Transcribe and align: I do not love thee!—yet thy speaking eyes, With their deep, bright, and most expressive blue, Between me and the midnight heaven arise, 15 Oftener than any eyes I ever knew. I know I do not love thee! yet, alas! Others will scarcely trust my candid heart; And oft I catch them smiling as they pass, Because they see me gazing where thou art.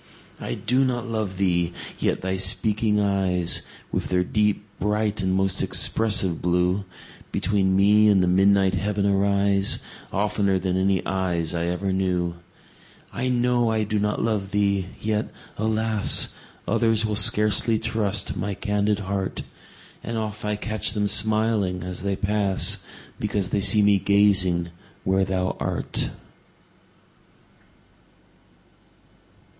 I 0.39 0.55
do 0.55 0.83
not 0.83 1.05
love 1.05 1.37
thee!—yet 1.37 2.21
thy 2.21 2.35
speaking 2.37 2.99
eyes, 2.99 3.61
With 3.91 4.07
their 4.09 4.23
deep, 4.23 4.65
bright, 4.79 5.21
and 5.21 5.35
most 5.35 5.61
expressive 5.61 6.41
blue, 6.41 6.85
Between 7.31 7.75
me 7.75 8.07
and 8.07 8.23
the 8.23 8.27
midnight 8.27 8.73
heaven 8.73 9.05
arise, 9.05 9.75
15 10.05 10.07
Oftener 10.19 10.57
than 10.57 10.75
any 10.75 11.05
eyes 11.05 11.53
I 11.53 11.65
ever 11.67 11.93
knew. 11.93 12.33
I 13.13 13.27
know 13.27 13.69
I 13.69 13.83
do 13.83 13.99
not 13.99 14.19
love 14.19 14.49
thee! 14.49 14.87
yet, 14.99 15.29
alas! 15.55 16.33
Others 16.67 17.05
will 17.05 17.15
scarcely 17.15 17.77
trust 17.77 18.35
my 18.35 18.55
candid 18.55 19.01
heart; 19.01 19.43
And 20.03 20.17
oft 20.17 20.43
I 20.43 20.55
catch 20.55 20.93
them 20.93 21.07
smiling 21.07 21.83
as 21.83 22.01
they 22.01 22.15
pass, 22.15 22.83
Because 23.19 23.49
they 23.51 23.61
see 23.61 23.83
me 23.83 23.99
gazing 23.99 24.69
where 25.03 25.23
thou 25.25 25.55
art. 25.59 26.09